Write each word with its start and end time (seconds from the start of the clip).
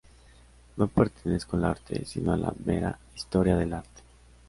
No 0.77 0.87
pertenezco 0.87 1.57
al 1.57 1.65
arte, 1.65 2.05
sino 2.05 2.33
a 2.33 2.35
la 2.37 2.51
mera 2.65 2.97
historia 3.13 3.55
del 3.55 3.71
arte. 3.73 4.01